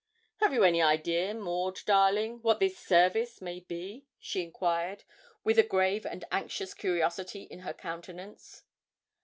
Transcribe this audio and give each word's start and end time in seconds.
'Have 0.37 0.51
you 0.51 0.63
any 0.63 0.81
idea, 0.81 1.31
Maud, 1.35 1.85
darling, 1.85 2.41
what 2.41 2.59
this 2.59 2.75
service 2.75 3.39
may 3.39 3.59
be?' 3.59 4.07
she 4.17 4.41
enquired, 4.41 5.03
with 5.43 5.59
a 5.59 5.63
grave 5.63 6.07
and 6.07 6.25
anxious 6.31 6.73
curiosity 6.73 7.43
in 7.43 7.59
her 7.59 7.73
countenance. 7.75 8.63